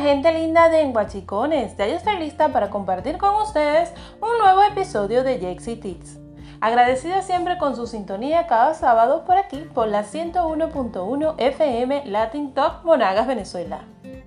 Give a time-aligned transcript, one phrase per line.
[0.00, 5.24] Gente linda de Enguachicones, ya yo estoy lista para compartir con ustedes un nuevo episodio
[5.24, 6.18] de Jexy Tips.
[6.60, 12.84] Agradecida siempre con su sintonía cada sábado por aquí por la 101.1 FM Latin Top
[12.84, 13.86] Monagas Venezuela.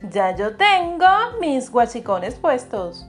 [0.10, 1.06] Ya yo tengo
[1.40, 3.08] mis guachicones puestos.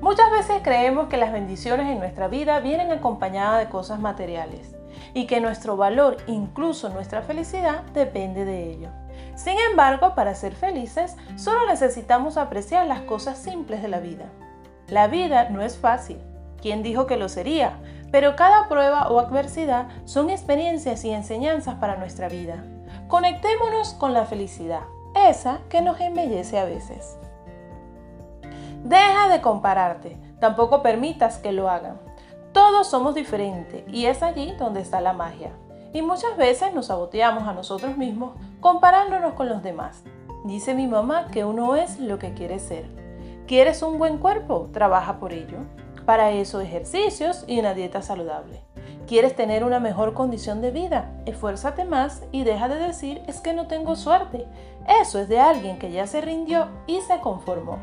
[0.00, 4.74] Muchas veces creemos que las bendiciones en nuestra vida vienen acompañadas de cosas materiales
[5.12, 9.01] y que nuestro valor, incluso nuestra felicidad, depende de ello.
[9.34, 14.26] Sin embargo, para ser felices, solo necesitamos apreciar las cosas simples de la vida.
[14.88, 16.18] La vida no es fácil.
[16.60, 17.78] ¿Quién dijo que lo sería?
[18.10, 22.62] Pero cada prueba o adversidad son experiencias y enseñanzas para nuestra vida.
[23.08, 24.82] Conectémonos con la felicidad,
[25.14, 27.16] esa que nos embellece a veces.
[28.84, 31.98] Deja de compararte, tampoco permitas que lo hagan.
[32.52, 35.52] Todos somos diferentes y es allí donde está la magia.
[35.94, 38.32] Y muchas veces nos saboteamos a nosotros mismos
[38.62, 40.04] comparándonos con los demás.
[40.44, 42.86] Dice mi mamá que uno es lo que quiere ser.
[43.46, 44.70] ¿Quieres un buen cuerpo?
[44.72, 45.58] Trabaja por ello.
[46.06, 48.62] Para eso ejercicios y una dieta saludable.
[49.08, 51.10] ¿Quieres tener una mejor condición de vida?
[51.26, 54.46] Esfuérzate más y deja de decir es que no tengo suerte.
[55.00, 57.78] Eso es de alguien que ya se rindió y se conformó.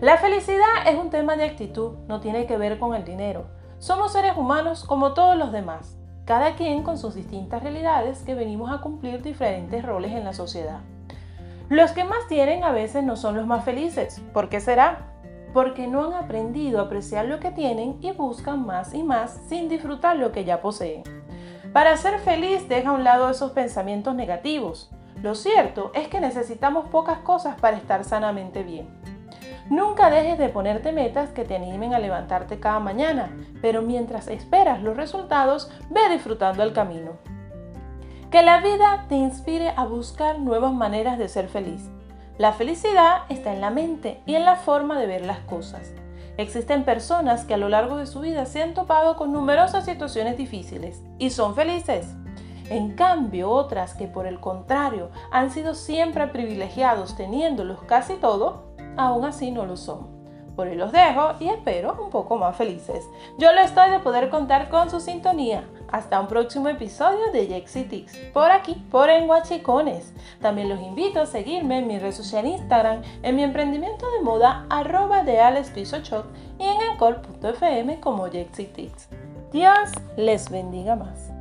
[0.00, 3.46] La felicidad es un tema de actitud, no tiene que ver con el dinero.
[3.78, 8.72] Somos seres humanos como todos los demás, cada quien con sus distintas realidades que venimos
[8.72, 10.80] a cumplir diferentes roles en la sociedad.
[11.68, 14.20] Los que más tienen a veces no son los más felices.
[14.32, 15.12] ¿Por qué será?
[15.52, 19.68] Porque no han aprendido a apreciar lo que tienen y buscan más y más sin
[19.68, 21.02] disfrutar lo que ya poseen.
[21.72, 24.90] Para ser feliz deja a un lado esos pensamientos negativos.
[25.22, 28.86] Lo cierto es que necesitamos pocas cosas para estar sanamente bien.
[29.70, 33.30] Nunca dejes de ponerte metas que te animen a levantarte cada mañana,
[33.62, 37.12] pero mientras esperas los resultados, ve disfrutando el camino.
[38.30, 41.88] Que la vida te inspire a buscar nuevas maneras de ser feliz.
[42.36, 45.92] La felicidad está en la mente y en la forma de ver las cosas.
[46.36, 50.36] Existen personas que a lo largo de su vida se han topado con numerosas situaciones
[50.36, 52.08] difíciles y son felices.
[52.70, 59.24] En cambio, otras que por el contrario han sido siempre privilegiados teniéndolos casi todo, aún
[59.24, 60.14] así no lo son.
[60.56, 63.04] Por hoy los dejo y espero un poco más felices.
[63.38, 65.64] Yo lo estoy de poder contar con su sintonía.
[65.90, 70.12] Hasta un próximo episodio de Jexy por aquí, por Enguachicones.
[70.40, 74.66] También los invito a seguirme en mi red social Instagram, en mi emprendimiento de moda,
[74.70, 78.92] arroba de Alex y en encol.fm como Jexy
[79.52, 81.33] Dios les bendiga más.